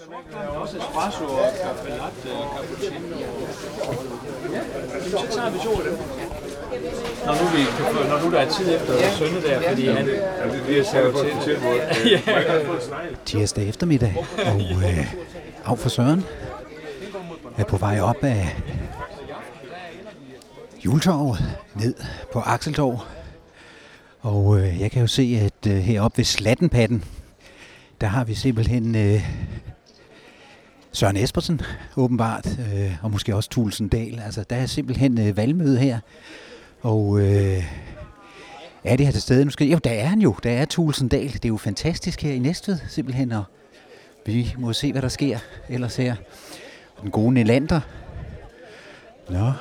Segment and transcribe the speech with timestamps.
[0.00, 3.16] Også espresso og kaffe latte og cappuccino.
[5.02, 5.98] Så tager vi to af dem.
[7.26, 10.06] Når nu, vi kan når nu der er tid efter sønne der, fordi han...
[10.06, 11.80] Ja, det er det, jeg sagde på en til måde.
[13.24, 14.16] tirsdag eftermiddag,
[14.46, 15.14] og øh,
[15.64, 16.24] af for Søren
[17.58, 18.56] er på vej op af
[20.84, 21.94] juletorvet ned
[22.32, 23.00] på Akseltorv.
[24.20, 27.04] Og øh, jeg kan jo se, at øh, heroppe ved Slattenpatten,
[28.00, 29.30] der har vi simpelthen øh,
[30.92, 31.60] Søren Espersen,
[31.96, 34.20] åbenbart, øh, og måske også Tulsen Dahl.
[34.20, 35.98] Altså, der er simpelthen øh, valgmøde her.
[36.80, 37.64] Og øh,
[38.84, 39.44] er det her til stede?
[39.44, 40.34] Nu skal, jo, der er han jo.
[40.42, 41.32] Der er Tulsen Dahl.
[41.32, 43.32] Det er jo fantastisk her i Næstved, simpelthen.
[43.32, 43.44] Og
[44.26, 46.16] vi må se, hvad der sker ellers her.
[47.02, 47.80] Den gode Nelander.
[49.28, 49.52] Nå,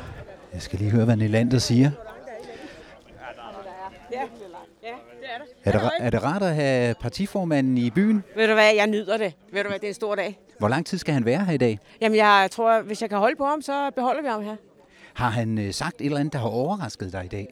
[0.53, 1.91] jeg skal lige høre, hvad Nelander siger.
[4.11, 4.21] Ja,
[5.37, 5.85] det er det.
[5.85, 8.23] Er det, er det rart at have partiformanden i byen?
[8.35, 9.33] Ved du hvad, jeg nyder det.
[9.51, 10.39] Ved du hvad, det er en stor dag.
[10.59, 11.79] Hvor lang tid skal han være her i dag?
[12.01, 14.55] Jamen, jeg tror, hvis jeg kan holde på ham, så beholder vi ham her.
[15.13, 17.47] Har han øh, sagt et eller andet, der har overrasket dig i dag?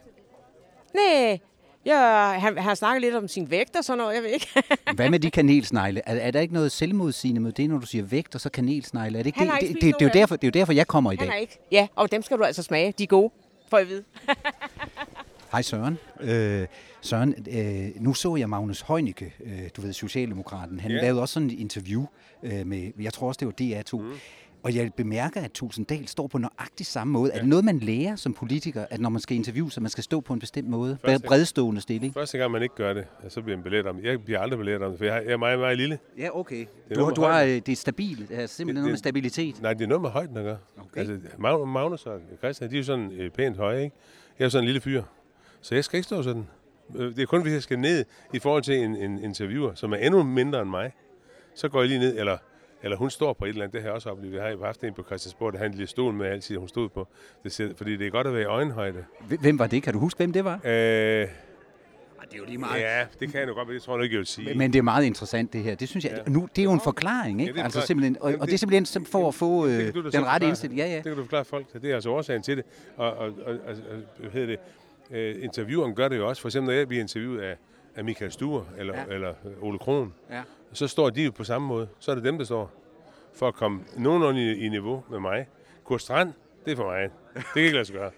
[0.96, 1.40] Nej,
[1.86, 4.64] ja, han, han har snakket lidt om sin vægt og sådan noget, jeg ved ikke.
[4.96, 6.02] Hvad med de kanelsnegle?
[6.06, 9.20] Er, er der ikke noget selvmodsigende med det, når du siger vægt og så kanelsnegle?
[9.20, 10.60] Er det, ikke Han det, ikke det, det, det, er jo derfor, det er jo
[10.60, 11.34] derfor, jeg kommer i han dag.
[11.34, 11.60] har ikke.
[11.72, 12.94] Ja, og dem skal du altså smage.
[12.98, 13.32] De er gode,
[13.70, 14.04] for at vide.
[15.52, 15.98] Hej Søren.
[16.22, 16.68] Øh,
[17.02, 20.80] Søren, øh, nu så jeg Magnus Heunicke, øh, du ved, Socialdemokraten.
[20.80, 21.02] Han yeah.
[21.02, 22.06] lavede også sådan et interview
[22.44, 23.98] øh, med, jeg tror også, det var DR2.
[24.02, 24.12] Mm.
[24.64, 27.32] Og jeg bemærker, at Tulsendal står på nøjagtig samme måde.
[27.32, 27.38] Ja.
[27.38, 30.04] Er det noget, man lærer som politiker, at når man skal interviewe, så man skal
[30.04, 30.98] stå på en bestemt måde?
[31.06, 32.14] Første- Bredstående stilling?
[32.14, 34.04] Første gang, man ikke gør det, så bliver man belært om det.
[34.06, 36.00] Jeg bliver aldrig belært om det, for jeg er meget, meget lille.
[36.18, 36.66] Ja, okay.
[36.90, 37.56] er Du, du har, højden.
[37.56, 38.30] øh, det er stabilt.
[38.30, 39.62] Det er simpelthen Det- noget med det- stabilitet.
[39.62, 40.58] Nej, det er noget med højden at gøre.
[40.78, 41.00] Okay.
[41.00, 43.96] Altså, Mag- Magnus og Christian, de er jo sådan øh, pænt høje, ikke?
[44.40, 45.04] Jeg er jo sådan en lille fyr.
[45.62, 46.48] Så jeg skal ikke stå sådan.
[46.96, 49.94] Øh, Det er kun, hvis jeg skal ned i forhold til en, en interviewer, som
[49.94, 50.92] er endnu mindre end mig.
[51.56, 52.38] Så går jeg lige ned, eller,
[52.84, 53.74] eller hun står på et eller andet.
[53.74, 54.34] Det har jeg også oplevet.
[54.36, 56.68] Jeg har jo haft en på Christiansborg, der havde en lille stol med altid, hun
[56.68, 57.08] stod på.
[57.44, 59.06] Det ser, fordi det er godt at være i øjenhøjde.
[59.42, 59.84] Hvem- var det?
[59.84, 60.54] Kan du huske, hvem det var?
[60.64, 64.04] Øh, Det er jo lige ja, det kan jeg nu godt, men det tror jeg
[64.04, 64.56] ikke, jeg vil sige.
[64.58, 65.76] Men det er meget interessant det her.
[65.76, 66.12] Det synes jeg.
[66.12, 66.18] Ja.
[66.28, 66.32] Ja.
[66.32, 67.54] Nu, det er jo en forklaring, Ja, ikke?
[67.54, 69.68] det en altså simpelthen, og, Jamen, og det er det- simpelthen sim- for at få
[69.68, 70.80] Det øh, den rette indstilling.
[70.80, 70.96] Ja, ja.
[70.96, 71.74] Det kan du forklare folk.
[71.74, 72.66] Det er altså årsagen til det.
[72.98, 73.76] Og, og, og, og og-
[74.20, 74.58] hvad hedder det?
[75.12, 76.42] Øh, intervieweren gør det jo også.
[76.42, 77.56] For eksempel, når jeg bliver interviewet af,
[77.96, 79.14] af Michael Stuer eller, ja.
[79.14, 80.42] Eller Ole Kron, Ja.
[80.74, 81.88] så står de jo på samme måde.
[82.00, 82.72] Så er det dem, der står
[83.36, 85.48] for at komme nogenlunde i, i niveau med mig.
[85.84, 86.34] Kurt Strand,
[86.66, 87.10] det er for mig.
[87.36, 88.12] Det kan ikke lade sig gøre.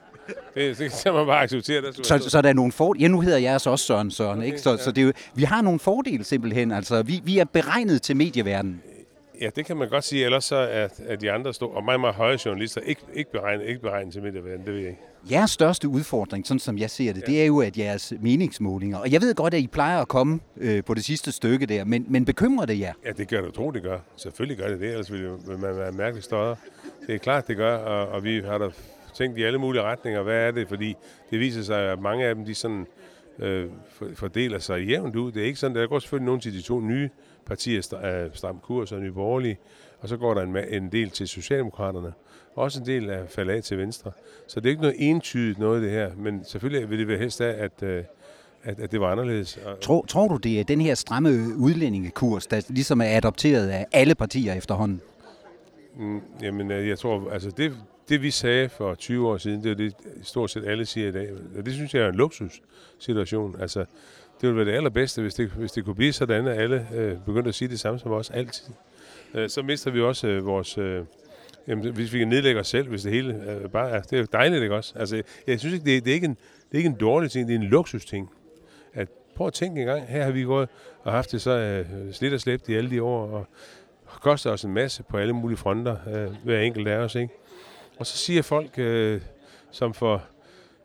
[0.55, 1.81] Det, det kan man bare acceptere.
[1.81, 3.01] Der Så, så der er nogle fordele.
[3.03, 4.61] Ja, nu hedder jeg altså også Søren Søren, Okay, ikke?
[4.61, 4.77] Så, ja.
[4.77, 6.71] så det er jo, vi har nogle fordele simpelthen.
[6.71, 8.81] Altså, vi, vi er beregnet til medieverdenen.
[9.41, 10.25] Ja, det kan man godt sige.
[10.25, 13.65] Ellers så er, er de andre store, og meget, meget høje journalister ikke, ikke, beregnet,
[13.65, 14.65] ikke beregnet til midterverden.
[14.65, 15.01] Det ved jeg ikke.
[15.31, 17.31] Jeres største udfordring, sådan som jeg ser det, ja.
[17.31, 20.39] det er jo, at jeres meningsmålinger, og jeg ved godt, at I plejer at komme
[20.57, 22.93] øh, på det sidste stykke der, men, men bekymrer det jer?
[23.05, 23.99] Ja, det gør det tro, det gør.
[24.15, 26.55] Selvfølgelig gør det det, ellers ville vil man være mærkeligt støder.
[27.07, 28.69] Det er klart, det gør, og, og vi har da
[29.13, 30.95] tænkt i alle mulige retninger, hvad er det, fordi
[31.31, 32.87] det viser sig, at mange af dem, de sådan
[33.39, 35.31] øh, for- fordeler sig jævnt ud.
[35.31, 37.09] Det er ikke sådan, der går selvfølgelig nogen til de to nye
[37.49, 39.57] partier, øh, Stram Kurs og Nye Borgerlige,
[39.99, 42.13] og så går der en, en del til Socialdemokraterne.
[42.55, 44.11] Også en del af faldet af til Venstre.
[44.47, 47.41] Så det er ikke noget entydigt noget, det her, men selvfølgelig vil det være helst
[47.41, 48.03] af, at, øh,
[48.63, 49.59] at, at det var anderledes.
[49.65, 53.85] Og, Tror, tror du, det er den her stramme udlændingekurs, der ligesom er adopteret af
[53.91, 55.01] alle partier efterhånden?
[55.97, 57.77] Mm, jamen, øh, jeg tror, altså det,
[58.09, 59.93] det vi sagde for 20 år siden, det er det,
[60.23, 61.29] stort set alle siger i dag.
[61.57, 63.55] Og det synes jeg er en luksussituation.
[63.61, 63.85] Altså,
[64.41, 67.17] det ville være det allerbedste, hvis det, hvis det kunne blive sådan, at alle øh,
[67.25, 68.73] begyndte at sige det samme som os altid.
[69.33, 70.77] Øh, så mister vi også øh, vores...
[70.77, 71.03] Øh,
[71.67, 74.01] jamen, hvis vi kan nedlægge os selv, hvis det hele øh, bare er...
[74.01, 74.93] Det er jo dejligt, ikke også?
[74.99, 76.37] Altså, jeg synes ikke, det, er- det, er ikke en,
[76.69, 78.29] det er ikke en dårlig ting, det er en luksusting.
[78.93, 80.69] At, prøv at tænke en gang, her har vi gået
[81.03, 83.45] og haft det så øh, slidt og slæbt i alle de år, og
[84.21, 87.33] koster os en masse på alle mulige fronter, øh, hver enkelt af os, ikke?
[87.99, 89.21] Og så siger folk, øh,
[89.71, 90.23] som for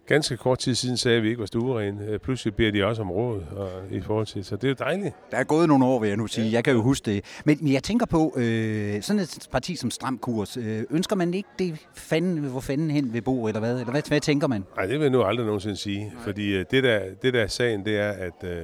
[0.07, 3.03] ganske kort tid siden sagde, at vi ikke var stuerene, øh, pludselig beder de også
[3.03, 5.15] om råd og, i forhold til, så det er jo dejligt.
[5.31, 6.53] Der er gået nogle år, vil jeg nu sige.
[6.53, 7.25] Jeg kan jo huske det.
[7.45, 11.35] Men, men jeg tænker på, øh, sådan et parti som Stram Kurs, øh, ønsker man
[11.35, 13.75] ikke det fanden, hvor fanden hen vil bo, eller hvad?
[13.81, 14.65] Eller hvad, hvad tænker man?
[14.77, 17.47] Nej, det vil jeg nu aldrig nogensinde sige, fordi øh, det, der, det der er
[17.47, 18.45] sagen, det er, at...
[18.45, 18.63] Øh,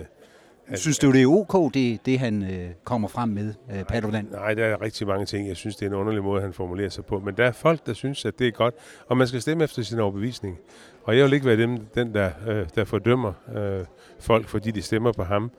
[0.75, 4.29] Synes du, det er ok, det, det han øh, kommer frem med, øh, Paludan?
[4.31, 5.49] Nej, der er rigtig mange ting.
[5.49, 7.19] Jeg synes, det er en underlig måde, han formulerer sig på.
[7.19, 8.75] Men der er folk, der synes, at det er godt,
[9.09, 10.59] og man skal stemme efter sin overbevisning.
[11.05, 13.85] Og jeg vil ikke være dem, den, der, øh, der fordømmer øh,
[14.21, 15.51] folk, fordi de stemmer på ham.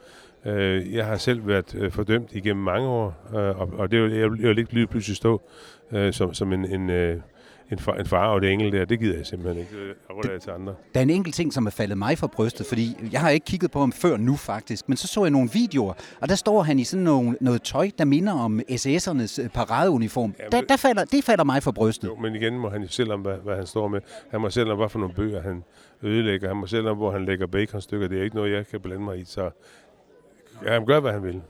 [0.45, 4.19] Øh, jeg har selv været øh, fordømt igennem mange år, øh, og, og det jeg
[4.19, 5.41] jeg vil ikke lige pludselig stå
[5.91, 7.21] øh, som, som en, en, øh,
[7.71, 9.71] en, far, en farvet engel der, det gider jeg simpelthen ikke.
[10.23, 10.75] Det jeg til andre.
[10.93, 13.45] Der er en enkelt ting, som er faldet mig for brystet, fordi jeg har ikke
[13.45, 16.61] kigget på ham før nu faktisk, men så så jeg nogle videoer, og der står
[16.61, 20.33] han i sådan nogle, noget tøj, der minder om SS'ernes øh, paradeuniform.
[20.39, 22.07] Jamen, Der, det- der falder, det falder mig for brystet.
[22.07, 23.99] Jo, men igen må han jo selv om, hvad, hvad han står med.
[24.31, 25.63] Han må selv om, hvad for nogle bøger han
[26.03, 26.47] ødelægger.
[26.47, 28.07] Han må selv om, hvor han lægger baconstykker.
[28.07, 29.23] Det er ikke noget, jeg kan blande mig i.
[29.25, 29.49] Så
[30.65, 31.41] ja, han gør, hvad han vil.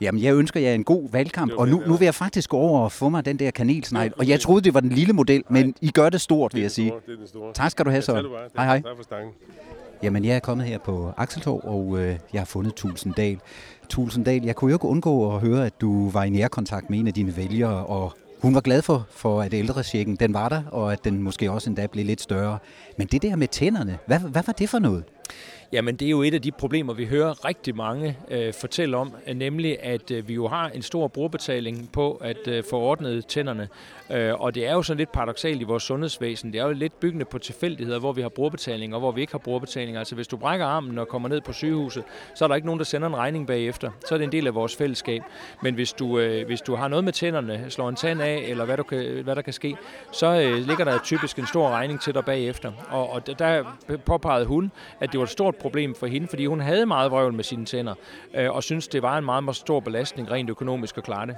[0.00, 2.80] Jamen, jeg ønsker jer en god valgkamp, og nu, nu vil jeg faktisk gå over
[2.80, 4.12] og få mig den der kanelsnegl.
[4.18, 6.70] Og jeg troede, det var den lille model, men I gør det stort, vil jeg
[6.70, 6.92] sige.
[7.06, 7.52] Det er den store.
[7.52, 8.12] Tak skal du have, Ja, så.
[8.12, 8.22] bare.
[8.56, 8.76] Hej, hej.
[8.82, 9.32] Tak for stangen.
[10.02, 13.38] Jamen, jeg er kommet her på Akseltorv, og øh, jeg har fundet Tulsendal.
[13.88, 17.06] Tulsendal, jeg kunne jo ikke undgå at høre, at du var i nærkontakt med en
[17.06, 18.12] af dine vælgere, og
[18.42, 21.70] hun var glad for, for at ældrechecken, den var der, og at den måske også
[21.70, 22.58] endda blev lidt større.
[22.98, 25.04] Men det der med tænderne, hvad, hvad var det for noget?
[25.72, 29.14] Jamen, det er jo et af de problemer, vi hører rigtig mange øh, fortælle om,
[29.26, 33.26] øh, nemlig at øh, vi jo har en stor brugerbetaling på at øh, få ordnet
[33.26, 33.68] tænderne.
[34.10, 36.52] Øh, og det er jo sådan lidt paradoxalt i vores sundhedsvæsen.
[36.52, 39.32] Det er jo lidt byggende på tilfældigheder, hvor vi har brugerbetaling og hvor vi ikke
[39.32, 39.96] har brugerbetaling.
[39.96, 42.04] Altså, hvis du brækker armen og kommer ned på sygehuset,
[42.34, 43.90] så er der ikke nogen, der sender en regning bagefter.
[44.08, 45.22] Så er det en del af vores fællesskab.
[45.62, 48.64] Men hvis du, øh, hvis du har noget med tænderne, slår en tand af, eller
[48.64, 49.76] hvad, du kan, hvad der kan ske,
[50.12, 52.72] så øh, ligger der typisk en stor regning til dig bagefter.
[52.90, 53.64] Og, og der
[54.04, 54.70] påpegede hun,
[55.00, 57.64] at det var et stort problem for hende, fordi hun havde meget vrøvl med sine
[57.64, 57.94] tænder,
[58.34, 61.36] øh, og synes det var en meget, meget stor belastning rent økonomisk at klare det.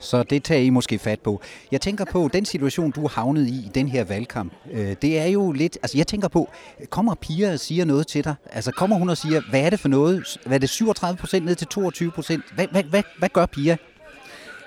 [0.00, 1.40] Så det tager I måske fat på.
[1.72, 5.18] Jeg tænker på, den situation, du havnede havnet i i den her valgkamp, øh, det
[5.18, 5.78] er jo lidt...
[5.82, 6.50] Altså, jeg tænker på,
[6.90, 8.34] kommer Pia og siger noget til dig?
[8.52, 10.38] Altså, kommer hun og siger, hvad er det for noget?
[10.46, 12.44] Hvad er det 37 procent ned til 22 procent?
[12.54, 13.76] Hvad, hvad, hvad, hvad gør Pia?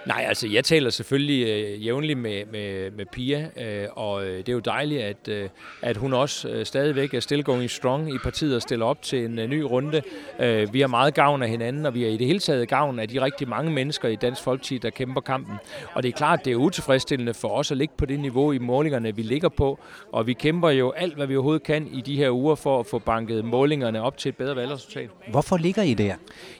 [0.09, 4.49] Nej, altså jeg taler selvfølgelig øh, jævnligt med, med, med Pia, øh, og øh, det
[4.49, 5.49] er jo dejligt, at, øh,
[5.81, 9.25] at hun også øh, stadigvæk er still going strong i partiet og stiller op til
[9.25, 10.01] en øh, ny runde.
[10.39, 12.99] Øh, vi har meget gavn af hinanden, og vi har i det hele taget gavn
[12.99, 15.55] af de rigtig mange mennesker i Dansk Folkeparti, der kæmper kampen.
[15.93, 18.57] Og det er klart, det er utilfredsstillende for os at ligge på det niveau i
[18.57, 19.79] målingerne, vi ligger på,
[20.11, 22.85] og vi kæmper jo alt, hvad vi overhovedet kan i de her uger for at
[22.85, 25.09] få banket målingerne op til et bedre valgresultat.
[25.31, 26.15] Hvorfor ligger I der?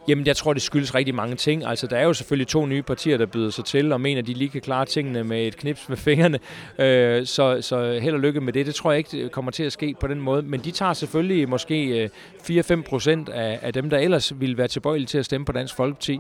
[0.08, 1.66] Jamen, jeg tror, det skyldes rigtig mange ting.
[1.66, 4.28] Altså, der er jo selvfølgelig to nye partier, der byder sig til, og mener, at
[4.28, 6.40] de lige kan klare tingene med et knips med fingrene.
[6.80, 8.66] Øh, så, så held og lykke med det.
[8.66, 10.42] Det tror jeg ikke kommer til at ske på den måde.
[10.42, 12.10] Men de tager selvfølgelig måske øh,
[12.62, 15.76] 4-5 procent af, af dem, der ellers ville være tilbøjelige til at stemme på Dansk
[15.76, 16.20] Folkeparti.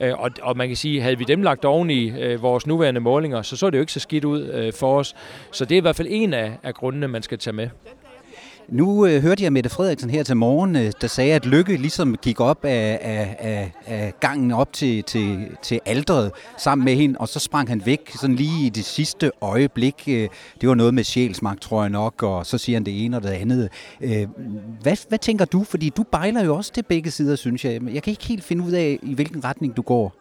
[0.00, 3.00] Øh, og, og man kan sige, havde vi dem lagt oven i øh, vores nuværende
[3.00, 5.14] målinger, så så det jo ikke så skidt ud øh, for os.
[5.52, 7.68] Så det er i hvert fald en af, af grundene, man skal tage med.
[8.70, 12.16] Nu øh, hørte jeg Mette Frederiksen her til morgen, øh, der sagde, at Lykke ligesom
[12.16, 17.18] gik op af, af, af, af gangen op til, til, til alderet sammen med hende,
[17.18, 20.04] og så sprang han væk sådan lige i det sidste øjeblik.
[20.08, 20.28] Øh,
[20.60, 23.22] det var noget med sjælsmagt, tror jeg nok, og så siger han det ene og
[23.22, 23.68] det andet.
[24.00, 24.26] Øh,
[24.82, 25.64] hvad, hvad tænker du?
[25.64, 27.80] Fordi du bejler jo også til begge sider, synes jeg.
[27.94, 30.19] Jeg kan ikke helt finde ud af, i hvilken retning du går.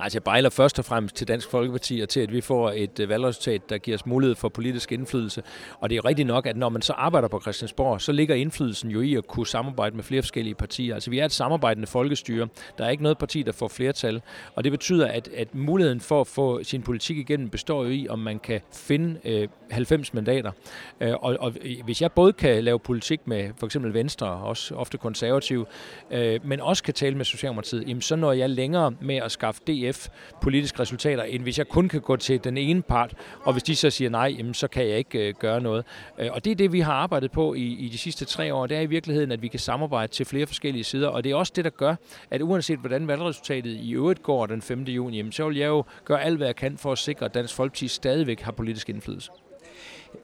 [0.00, 3.00] Altså, jeg bejler først og fremmest til Dansk Folkeparti og til, at vi får et
[3.00, 5.42] øh, valgresultat, der giver os mulighed for politisk indflydelse.
[5.80, 8.34] Og det er jo rigtigt nok, at når man så arbejder på Christiansborg, så ligger
[8.34, 10.94] indflydelsen jo i at kunne samarbejde med flere forskellige partier.
[10.94, 12.48] Altså, vi er et samarbejdende folkestyre.
[12.78, 14.22] Der er ikke noget parti, der får flertal.
[14.54, 18.08] Og det betyder, at, at muligheden for at få sin politik igennem består jo i,
[18.08, 20.52] om man kan finde øh, 90 mandater.
[21.00, 21.52] Øh, og, og
[21.84, 25.66] hvis jeg både kan lave politik med for eksempel Venstre, og også ofte konservativ,
[26.10, 29.60] øh, men også kan tale med Socialdemokratiet, jamen så når jeg længere med at skaffe
[29.66, 30.08] DF
[30.42, 33.76] politiske resultater, end hvis jeg kun kan gå til den ene part, og hvis de
[33.76, 35.84] så siger nej, jamen så kan jeg ikke øh, gøre noget.
[36.18, 38.66] Øh, og det er det, vi har arbejdet på i, i de sidste tre år.
[38.66, 41.36] Det er i virkeligheden, at vi kan samarbejde til flere forskellige sider, og det er
[41.36, 41.94] også det, der gør,
[42.30, 44.82] at uanset hvordan valgresultatet i øvrigt går den 5.
[44.82, 47.34] juni, jamen, så vil jeg jo gøre alt, hvad jeg kan for at sikre, at
[47.34, 49.30] Dansk Folkeparti stadigvæk har politisk indflydelse.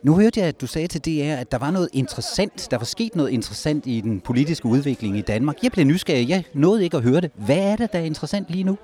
[0.02, 2.68] Nu hørte jeg, at du sagde til DR, at der var noget interessant.
[2.71, 5.57] Der var sket noget interessant i den politiske udvikling i Danmark.
[5.62, 6.28] Jeg blev nysgerrig.
[6.28, 7.30] Jeg nåede ikke at høre det.
[7.35, 8.78] Hvad er det, der er interessant lige nu?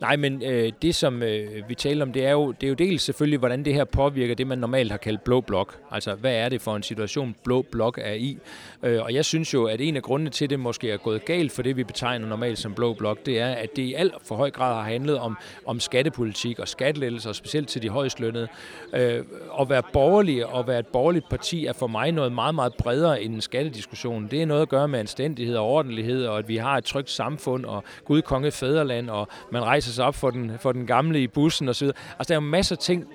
[0.00, 2.74] Nej, men øh, det som øh, vi taler om, det er, jo, det er jo
[2.74, 5.78] dels selvfølgelig, hvordan det her påvirker det, man normalt har kaldt blå blok.
[5.90, 8.38] Altså, hvad er det for en situation, blå blok er i?
[8.82, 11.52] Øh, og jeg synes jo, at en af grundene til, det måske er gået galt
[11.52, 14.34] for det, vi betegner normalt som blå blok, det er, at det i alt for
[14.36, 18.48] høj grad har handlet om, om skattepolitik og skattelettelser, specielt til de højst lønnede.
[18.92, 19.24] Øh,
[19.60, 23.22] at være borgerlig og være et borgerligt parti er for mig noget meget, meget bredere
[23.22, 24.28] end en skattediskussion.
[24.30, 27.10] Det er noget at gøre med anstændighed og ordentlighed, og at vi har et trygt
[27.10, 31.22] samfund, og Gud, konge, fædreland, og man rejser sig op for den, for den gamle
[31.22, 31.84] i bussen osv.
[31.84, 33.08] Altså, der er jo masser af ting,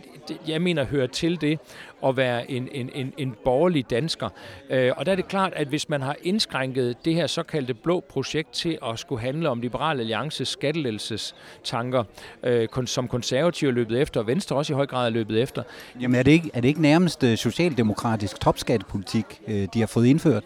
[0.47, 1.59] jeg mener hører til det
[2.05, 4.29] at være en, en, en, en borgerlig dansker.
[4.69, 7.99] Øh, og der er det klart, at hvis man har indskrænket det her såkaldte blå
[7.99, 12.03] projekt til at skulle handle om Liberal Alliances skattelettelsestanker,
[12.43, 15.63] øh, som konservative er løbet efter, og Venstre også i høj grad er løbet efter,
[16.01, 20.05] Jamen er det ikke, er det ikke nærmest øh, socialdemokratisk topskattepolitik, øh, de har fået
[20.05, 20.43] indført?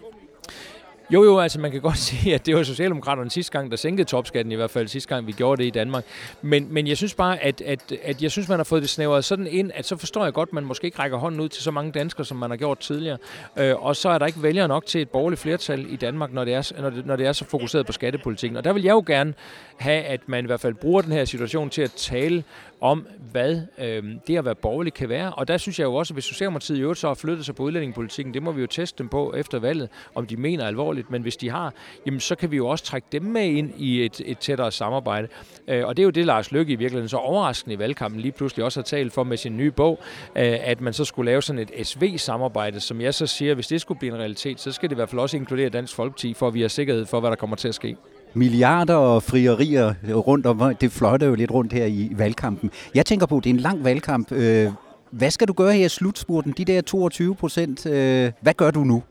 [1.14, 4.08] Jo, jo, altså man kan godt sige, at det var Socialdemokraterne sidste gang, der sænkede
[4.08, 6.06] topskatten i hvert fald, sidste gang vi gjorde det i Danmark.
[6.42, 9.26] Men, men jeg synes bare, at, at, at jeg synes, man har fået det snævret
[9.26, 11.64] sådan ind, at så forstår jeg godt, at man måske ikke rækker hånden ud til
[11.64, 13.18] så mange danskere, som man har gjort tidligere.
[13.58, 16.46] Øh, og så er der ikke vælger nok til et borgerligt flertal i Danmark, når
[16.46, 18.58] det, er, når, det, når det er så fokuseret på skattepolitikken.
[18.58, 19.34] Og der vil jeg jo gerne
[19.78, 22.44] have, at man i hvert fald bruger den her situation til at tale
[22.82, 25.34] om, hvad øh, det at være borgerlig kan være.
[25.34, 27.56] Og der synes jeg jo også, at hvis Socialdemokratiet i øvrigt så har flyttet sig
[27.56, 31.12] på udlændingepolitikken, det må vi jo teste dem på efter valget, om de mener alvorligt.
[31.12, 31.74] Men hvis de har,
[32.06, 35.28] jamen så kan vi jo også trække dem med ind i et, et tættere samarbejde.
[35.68, 38.32] Øh, og det er jo det, Lars Løkke i virkeligheden så overraskende i valgkampen lige
[38.32, 40.00] pludselig også har talt for med sin nye bog,
[40.36, 43.82] øh, at man så skulle lave sådan et SV-samarbejde, som jeg så siger, hvis det
[43.82, 46.48] skulle blive en realitet, så skal det i hvert fald også inkludere Dansk Folkeparti, for
[46.48, 47.98] at vi har sikkerhed for, hvad der kommer til at ske
[48.34, 50.76] milliarder og frierier rundt om.
[50.82, 52.72] Det fløjter jo lidt rundt her i valgkampen.
[52.96, 54.32] Jeg tænker på, at det er en lang valgkamp.
[54.32, 54.72] Øh,
[55.12, 56.54] hvad skal du gøre her i slutspurten?
[56.58, 57.86] De der 22 procent.
[57.86, 59.04] Øh, hvad gør du nu?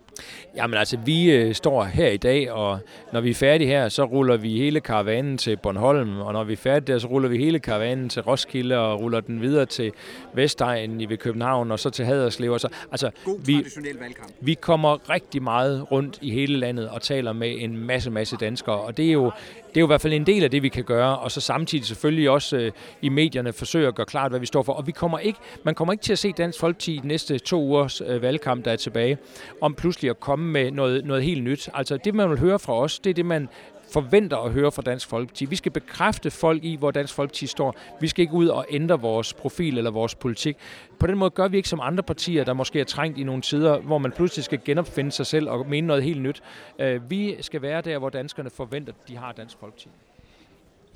[0.57, 2.79] Jamen altså, vi øh, står her i dag, og
[3.13, 6.53] når vi er færdige her, så ruller vi hele karavanen til Bornholm, og når vi
[6.53, 9.93] er færdige der, så ruller vi hele karavanen til Roskilde og ruller den videre til
[10.35, 12.53] Vestegnen i ved København, og så til Haderslev.
[12.53, 13.65] Og så, altså, God vi,
[14.01, 14.33] valgkamp.
[14.41, 18.81] Vi kommer rigtig meget rundt i hele landet og taler med en masse, masse danskere,
[18.81, 19.33] og det er jo,
[19.71, 21.41] det er jo i hvert fald en del af det, vi kan gøre, og så
[21.41, 22.73] samtidig selvfølgelig også øh,
[23.03, 24.73] i medierne forsøge at gøre klart, hvad vi står for.
[24.73, 27.39] Og vi kommer ikke, man kommer ikke til at se Dansk Folkeparti i de næste
[27.39, 29.19] to ugers øh, valgkamp, der er tilbage,
[29.61, 31.69] om pludselig at komme med noget, noget helt nyt.
[31.75, 33.49] Altså det, man vil høre fra os, det er det, man
[33.93, 35.45] forventer at høre fra Dansk Folkeparti.
[35.45, 37.77] Vi skal bekræfte folk i, hvor Dansk Folkeparti står.
[38.01, 40.57] Vi skal ikke ud og ændre vores profil eller vores politik.
[40.99, 43.43] På den måde gør vi ikke som andre partier, der måske er trængt i nogle
[43.43, 46.43] tider, hvor man pludselig skal genopfinde sig selv og mene noget helt nyt.
[46.79, 49.89] Øh, vi skal være der, hvor danskerne forventer, at de har Dansk Folkeparti.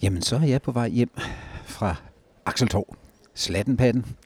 [0.03, 1.11] Jamen, så er jeg på vej hjem
[1.65, 1.97] fra
[2.47, 2.97] Akseltorv,
[3.35, 4.17] Slattenpatten,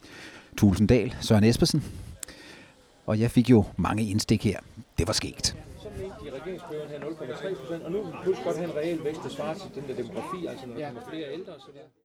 [0.58, 1.84] Tulsendal, Søren Espersen.
[3.06, 4.60] Og jeg fik jo mange indstik her.
[4.98, 5.56] Det var skægt
[6.40, 9.54] regeringsperioden her 0,3 procent, og nu vil vi godt have en reel vækst, der svarer
[9.54, 11.88] til den der demografi, altså når der kommer flere ældre osv.